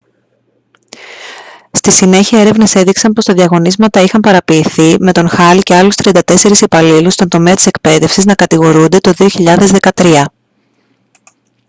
στη 1.71 1.91
συνέχεια 1.91 2.39
έρευνες 2.39 2.75
έδειξαν 2.75 3.13
πως 3.13 3.25
τα 3.25 3.33
διαγωνίσματα 3.33 4.01
είχαν 4.01 4.21
παραποιηθεί 4.21 4.95
με 4.99 5.11
τον 5.11 5.29
hall 5.31 5.59
και 5.63 5.75
άλλους 5.75 5.95
34 5.95 6.19
υπαλλήλους 6.61 7.13
στον 7.13 7.27
τομέα 7.27 7.55
της 7.55 7.65
εκπαίδευσης 7.67 8.25
να 8.25 8.35
κατηγορούνται 8.35 8.97
το 8.99 9.13
2013 9.17 10.23